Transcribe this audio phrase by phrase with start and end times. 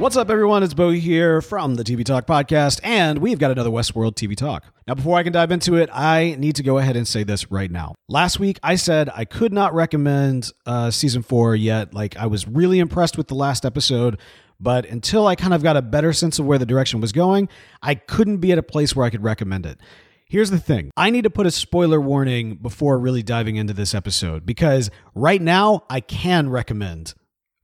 [0.00, 0.62] What's up, everyone?
[0.62, 4.64] It's Bo here from the TV Talk Podcast, and we've got another Westworld TV Talk.
[4.88, 7.50] Now, before I can dive into it, I need to go ahead and say this
[7.50, 7.94] right now.
[8.08, 11.92] Last week, I said I could not recommend uh, season four yet.
[11.92, 14.18] Like, I was really impressed with the last episode,
[14.58, 17.50] but until I kind of got a better sense of where the direction was going,
[17.82, 19.80] I couldn't be at a place where I could recommend it.
[20.24, 23.94] Here's the thing I need to put a spoiler warning before really diving into this
[23.94, 27.12] episode because right now I can recommend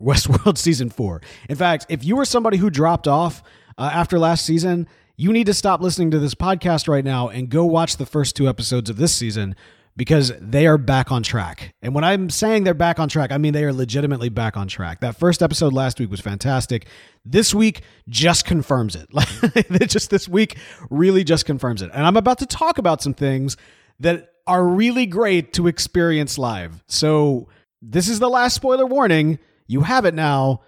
[0.00, 1.20] Westworld season four.
[1.48, 3.42] In fact, if you were somebody who dropped off
[3.78, 7.48] uh, after last season, you need to stop listening to this podcast right now and
[7.48, 9.54] go watch the first two episodes of this season
[9.96, 11.74] because they are back on track.
[11.80, 14.66] And when I'm saying they're back on track, I mean they are legitimately back on
[14.66, 15.00] track.
[15.00, 16.86] That first episode last week was fantastic.
[17.24, 19.08] This week just confirms it.
[19.14, 20.56] Like just this week
[20.90, 21.90] really just confirms it.
[21.94, 23.56] And I'm about to talk about some things
[24.00, 26.82] that are really great to experience live.
[26.88, 27.48] So
[27.80, 29.38] this is the last spoiler warning.
[29.66, 30.60] You have it now.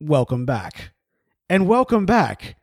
[0.00, 0.92] Welcome back.
[1.50, 2.56] And welcome back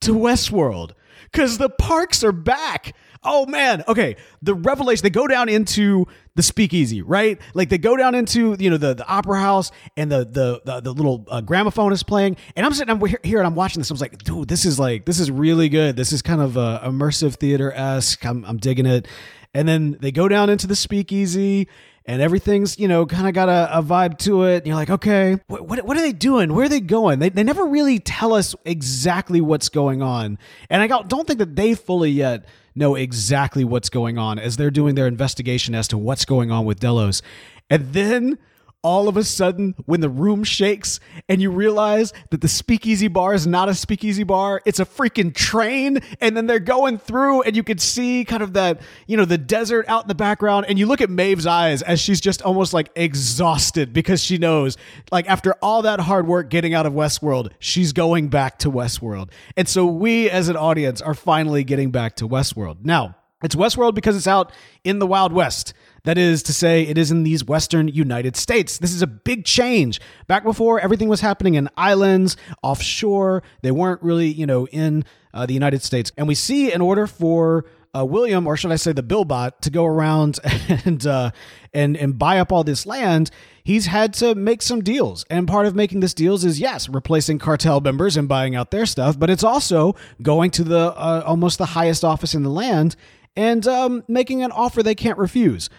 [0.00, 0.92] to Westworld
[1.30, 2.94] because the parks are back.
[3.22, 3.84] Oh man.
[3.86, 4.16] Okay.
[4.42, 7.40] The revelation, they go down into the speakeasy, right?
[7.54, 10.80] Like they go down into, you know, the, the opera house and the, the, the,
[10.80, 12.36] the little uh, gramophone is playing.
[12.56, 13.90] And I'm sitting I'm here and I'm watching this.
[13.90, 15.94] I was like, dude, this is like, this is really good.
[15.96, 18.24] This is kind of a immersive theater esque.
[18.24, 19.06] I'm, I'm digging it.
[19.54, 21.68] And then they go down into the speakeasy
[22.08, 24.90] and everything's you know kind of got a, a, vibe to it and you're like
[24.90, 26.52] okay what, what, what, are they doing?
[26.54, 27.20] Where are they going?
[27.20, 30.38] They, they never really tell us exactly what's going on
[30.70, 32.46] and i don't think that they fully yet
[32.78, 36.64] know exactly what's going on as they're doing their investigation as to what's going on
[36.64, 37.20] with delos.
[37.68, 38.38] And then
[38.82, 43.34] all of a sudden when the room shakes and you realize that the speakeasy bar
[43.34, 47.56] is not a speakeasy bar it's a freaking train and then they're going through and
[47.56, 50.78] you can see kind of that you know the desert out in the background and
[50.78, 54.76] you look at Maeve's eyes as she's just almost like exhausted because she knows
[55.10, 59.30] like after all that hard work getting out of Westworld she's going back to Westworld.
[59.56, 62.84] And so we as an audience are finally getting back to Westworld.
[62.84, 64.52] Now it's Westworld because it's out
[64.84, 65.72] in the Wild West.
[66.04, 68.78] That is to say, it is in these Western United States.
[68.78, 70.00] This is a big change.
[70.26, 73.42] Back before, everything was happening in islands, offshore.
[73.62, 75.04] They weren't really, you know, in
[75.34, 76.10] uh, the United States.
[76.16, 77.66] And we see, in order for
[77.96, 80.38] uh, William, or should I say the Billbot, to go around
[80.84, 81.30] and uh,
[81.72, 83.30] and and buy up all this land,
[83.62, 85.24] he's had to make some deals.
[85.30, 88.86] And part of making this deals is yes, replacing cartel members and buying out their
[88.86, 92.96] stuff, but it's also going to the uh, almost the highest office in the land
[93.38, 95.70] and um, making an offer they can't refuse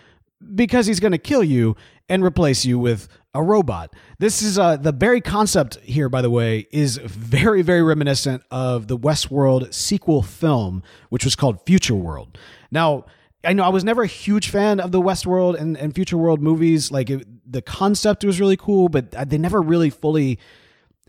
[0.55, 1.75] because he's going to kill you
[2.07, 3.93] and replace you with a robot.
[4.17, 8.87] This is uh, the very concept here, by the way, is very, very reminiscent of
[8.87, 12.37] the Westworld sequel film, which was called Future World.
[12.71, 13.05] Now,
[13.43, 16.41] I know I was never a huge fan of the Westworld and, and Future World
[16.41, 16.91] movies.
[16.91, 20.39] Like it, the concept was really cool, but they never really fully.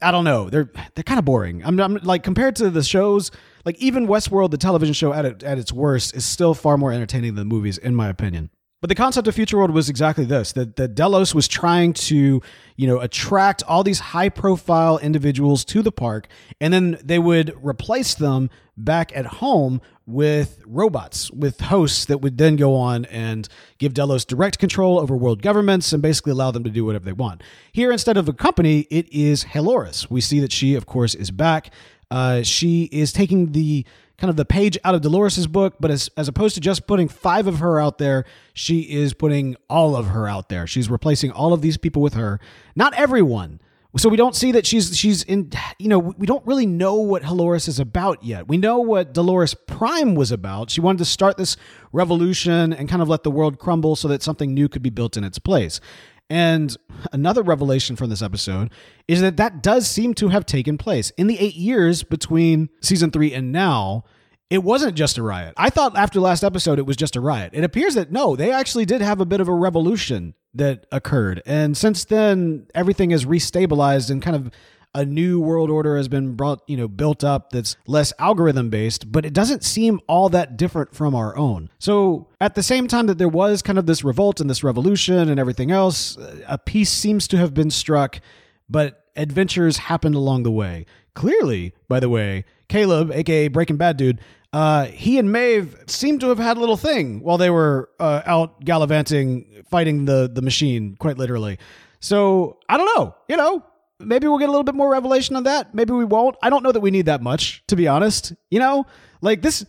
[0.02, 0.50] I don't know.
[0.50, 1.64] They're they're kind of boring.
[1.64, 3.30] I'm, I'm, like compared to the shows,
[3.64, 6.92] like even Westworld, the television show at it, at its worst, is still far more
[6.92, 8.50] entertaining than the movies, in my opinion.
[8.80, 12.40] But the concept of Future World was exactly this: that, that Delos was trying to,
[12.76, 16.28] you know, attract all these high-profile individuals to the park,
[16.62, 18.48] and then they would replace them
[18.78, 24.24] back at home with robots, with hosts that would then go on and give Delos
[24.24, 27.42] direct control over world governments and basically allow them to do whatever they want.
[27.72, 30.10] Here, instead of a company, it is Halores.
[30.10, 31.70] We see that she, of course, is back.
[32.10, 33.84] Uh, she is taking the
[34.18, 37.08] kind of the page out of Dolores's book, but as, as opposed to just putting
[37.08, 40.66] five of her out there, she is putting all of her out there.
[40.66, 42.38] She's replacing all of these people with her.
[42.76, 43.60] Not everyone.
[43.96, 45.50] So we don't see that she's she's in
[45.80, 48.46] you know we don't really know what Halores is about yet.
[48.46, 50.70] We know what Dolores Prime was about.
[50.70, 51.56] She wanted to start this
[51.92, 55.16] revolution and kind of let the world crumble so that something new could be built
[55.16, 55.80] in its place.
[56.30, 56.76] And
[57.12, 58.70] another revelation from this episode
[59.08, 61.10] is that that does seem to have taken place.
[61.18, 64.04] In the eight years between season three and now,
[64.48, 65.54] it wasn't just a riot.
[65.56, 67.50] I thought after last episode it was just a riot.
[67.52, 71.42] It appears that no, they actually did have a bit of a revolution that occurred.
[71.46, 74.50] And since then, everything has restabilized and kind of
[74.94, 79.10] a new world order has been brought, you know, built up that's less algorithm based,
[79.12, 81.70] but it doesn't seem all that different from our own.
[81.78, 85.28] So, at the same time that there was kind of this revolt and this revolution
[85.28, 86.16] and everything else,
[86.46, 88.20] a peace seems to have been struck,
[88.68, 90.86] but adventures happened along the way.
[91.14, 94.20] Clearly, by the way, Caleb, aka Breaking Bad dude,
[94.52, 98.22] uh, he and Maeve seem to have had a little thing while they were uh,
[98.26, 101.58] out gallivanting, fighting the the machine, quite literally.
[102.00, 103.14] So I don't know.
[103.28, 103.64] You know,
[104.00, 105.74] maybe we'll get a little bit more revelation on that.
[105.74, 106.36] Maybe we won't.
[106.42, 108.32] I don't know that we need that much, to be honest.
[108.50, 108.86] You know,
[109.20, 109.64] like this,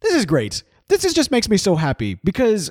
[0.00, 0.62] this is great.
[0.88, 2.70] This is just makes me so happy because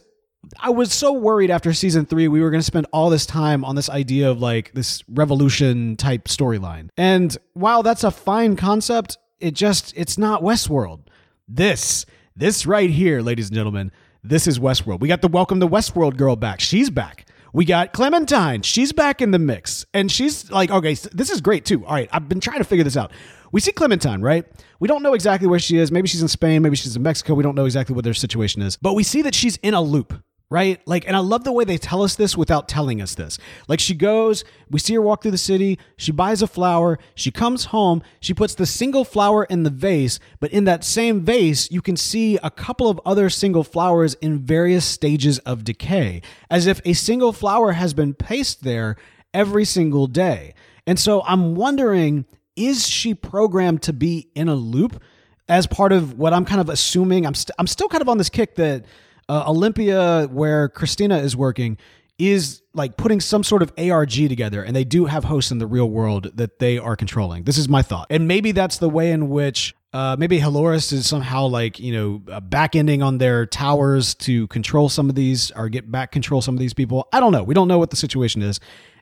[0.60, 3.64] I was so worried after season three we were going to spend all this time
[3.66, 6.90] on this idea of like this revolution type storyline.
[6.98, 11.02] And while that's a fine concept, it just it's not Westworld.
[11.48, 12.06] This
[12.36, 13.92] this right here, ladies and gentlemen,
[14.24, 15.00] this is Westworld.
[15.00, 16.60] We got the Welcome to Westworld girl back.
[16.60, 17.28] She's back.
[17.56, 18.64] We got Clementine.
[18.64, 19.86] She's back in the mix.
[19.94, 21.86] And she's like, okay, this is great too.
[21.86, 23.12] All right, I've been trying to figure this out.
[23.52, 24.44] We see Clementine, right?
[24.80, 25.92] We don't know exactly where she is.
[25.92, 26.64] Maybe she's in Spain.
[26.64, 27.36] Maybe she's in Mexico.
[27.36, 28.76] We don't know exactly what their situation is.
[28.78, 30.16] But we see that she's in a loop
[30.50, 30.80] right?
[30.86, 33.40] Like, and I love the way they tell us this without telling us this.
[33.68, 37.32] Like, she goes, we see her walk through the city, she buys a flower, she
[37.32, 41.72] comes home, she puts the single flower in the vase, but in that same vase,
[41.72, 46.68] you can see a couple of other single flowers in various stages of decay, as
[46.68, 48.96] if a single flower has been placed there
[49.34, 50.54] every single day.
[50.86, 52.26] And so I'm wondering,
[52.56, 55.02] is she programmed to be in a loop?
[55.50, 58.08] As part of what I'm kind of assuming, I'm, i st- I'm still kind of
[58.08, 58.86] on this kick that
[59.30, 61.78] uh, Olympia, where Christina is working,
[62.20, 65.68] is like putting some sort of ARG together, and they do have hosts in the
[65.68, 67.44] real world that they are controlling.
[67.44, 71.08] This is my thought, and maybe that's the way in which uh, maybe Halores is
[71.08, 75.52] somehow like you know uh, back ending on their towers to control some of these
[75.52, 77.08] or get back control some of these people.
[77.14, 77.44] I don't know.
[77.44, 78.60] We don't know what the situation is.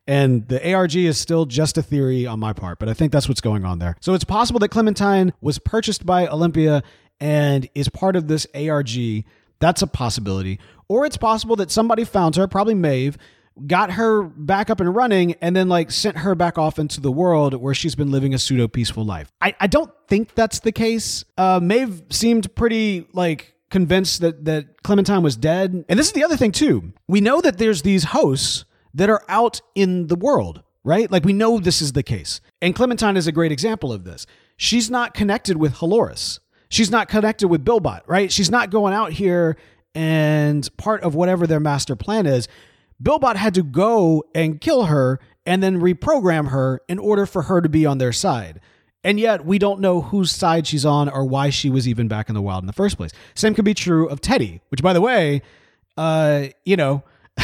[0.07, 3.29] And the ARG is still just a theory on my part, but I think that's
[3.29, 3.95] what's going on there.
[4.01, 6.81] So it's possible that Clementine was purchased by Olympia
[7.19, 8.89] and is part of this ARG
[9.61, 10.59] that's a possibility.
[10.89, 13.17] Or it's possible that somebody found her, probably Maeve,
[13.67, 17.11] got her back up and running, and then like sent her back off into the
[17.11, 19.31] world where she's been living a pseudo peaceful life.
[19.41, 21.23] I, I don't think that's the case.
[21.37, 25.85] Uh, Maeve seemed pretty like convinced that that Clementine was dead.
[25.87, 26.93] And this is the other thing too.
[27.07, 31.09] We know that there's these hosts that are out in the world, right?
[31.09, 32.41] Like we know this is the case.
[32.61, 34.25] And Clementine is a great example of this.
[34.57, 36.39] She's not connected with Halores
[36.71, 38.31] she's not connected with Billbot, right?
[38.31, 39.57] She's not going out here
[39.93, 42.47] and part of whatever their master plan is.
[43.03, 47.61] Billbot had to go and kill her and then reprogram her in order for her
[47.61, 48.59] to be on their side.
[49.03, 52.29] And yet, we don't know whose side she's on or why she was even back
[52.29, 53.11] in the wild in the first place.
[53.33, 55.41] Same could be true of Teddy, which, by the way,
[55.97, 57.03] uh, you know,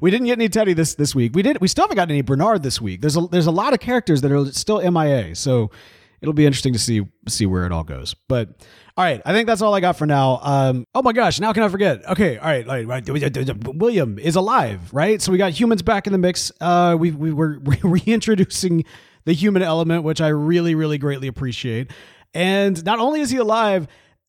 [0.00, 1.34] we didn't get any Teddy this this week.
[1.34, 1.60] We did.
[1.60, 3.00] We still haven't got any Bernard this week.
[3.00, 5.34] There's a there's a lot of characters that are still MIA.
[5.34, 5.72] So
[6.20, 8.14] it'll be interesting to see see where it all goes.
[8.28, 8.48] But
[8.96, 10.40] all right, I think that's all I got for now.
[10.42, 12.04] Um, oh my gosh, now can I forget?
[12.08, 13.74] Okay, all right, right, right.
[13.74, 15.20] William is alive, right?
[15.20, 16.50] So we got humans back in the mix.
[16.60, 18.84] Uh, we we were reintroducing
[19.24, 21.90] the human element, which I really really greatly appreciate.
[22.34, 23.86] And not only is he alive,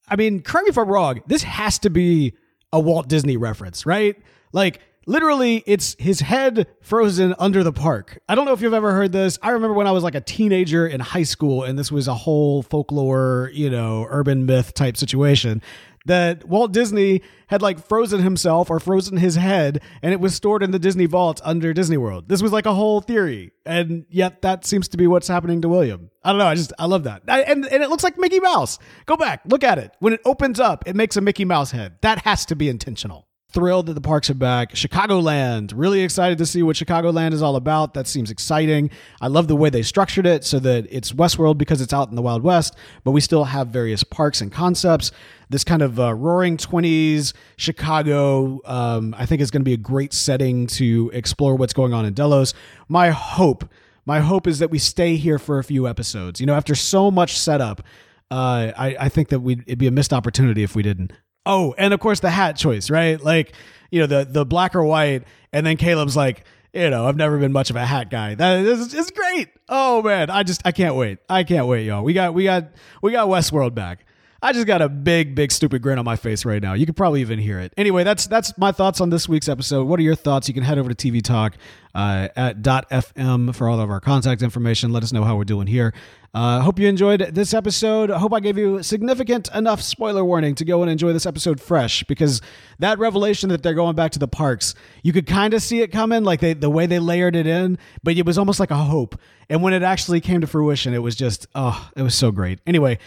[0.08, 1.22] I mean, correct me if I'm wrong.
[1.28, 2.34] This has to be
[2.72, 4.16] a Walt Disney reference, right?
[4.54, 8.20] Like literally it's his head frozen under the park.
[8.30, 9.40] I don't know if you've ever heard this.
[9.42, 12.14] I remember when I was like a teenager in high school and this was a
[12.14, 15.64] whole folklore, you know, urban myth type situation
[16.06, 20.64] that Walt Disney had like frozen himself or frozen his head and it was stored
[20.64, 22.30] in the Disney vault under Disney World.
[22.30, 23.52] This was like a whole theory.
[23.66, 26.10] And yet that seems to be what's happening to William.
[26.24, 26.48] I don't know.
[26.48, 27.24] I just, I love that.
[27.28, 28.80] I, and, and it looks like Mickey Mouse.
[29.06, 29.92] Go back, look at it.
[30.00, 31.98] When it opens up, it makes a Mickey Mouse head.
[32.02, 33.27] That has to be intentional
[33.58, 34.76] thrilled that the parks are back.
[34.76, 37.96] Chicagoland, really excited to see what Chicagoland is all about.
[37.96, 38.92] That seems exciting.
[39.20, 42.16] I love the way they structured it so that it's Westworld because it's out in
[42.16, 45.10] the Wild West, but we still have various parks and concepts.
[45.50, 49.78] This kind of uh, roaring 20s Chicago, um, I think is going to be a
[49.78, 52.54] great setting to explore what's going on in Delos.
[52.88, 53.68] My hope,
[54.06, 56.40] my hope is that we stay here for a few episodes.
[56.40, 57.82] You know, after so much setup,
[58.30, 61.12] uh, I, I think that we it'd be a missed opportunity if we didn't.
[61.48, 63.20] Oh, and of course the hat choice, right?
[63.24, 63.54] Like,
[63.90, 65.24] you know, the the black or white,
[65.54, 68.36] and then Caleb's like, you know, I've never been much of a hat guy.
[68.36, 69.48] That is it's great.
[69.70, 71.20] Oh man, I just I can't wait.
[71.30, 72.04] I can't wait, y'all.
[72.04, 72.66] We got we got
[73.02, 74.06] we got Westworld back.
[74.48, 76.72] I just got a big, big, stupid grin on my face right now.
[76.72, 77.74] You could probably even hear it.
[77.76, 79.90] Anyway, that's that's my thoughts on this week's episode.
[79.90, 80.48] What are your thoughts?
[80.48, 81.56] You can head over to TV Talk
[81.94, 84.94] uh, at .fm for all of our contact information.
[84.94, 85.94] Let us know how we're doing here.
[86.34, 88.10] Uh, hope you enjoyed this episode.
[88.10, 91.60] I hope I gave you significant enough spoiler warning to go and enjoy this episode
[91.60, 92.40] fresh because
[92.80, 95.92] that revelation that they're going back to the parks, you could kind of see it
[95.92, 98.76] coming, like they, the way they layered it in, but it was almost like a
[98.76, 99.20] hope.
[99.50, 102.60] And when it actually came to fruition, it was just, oh, it was so great.
[102.68, 103.00] Anyway,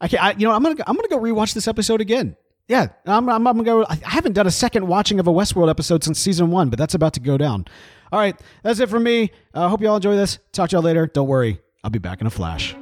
[0.00, 2.36] I can I, you know, I'm gonna I'm gonna go rewatch this episode again.
[2.68, 3.86] Yeah, I'm, I'm, I'm gonna go.
[3.88, 6.94] I haven't done a second watching of a Westworld episode since season one, but that's
[6.94, 7.64] about to go down.
[8.12, 9.30] All right, that's it for me.
[9.54, 10.38] I uh, hope you all enjoy this.
[10.52, 11.06] Talk to y'all later.
[11.06, 12.76] Don't worry, I'll be back in a flash.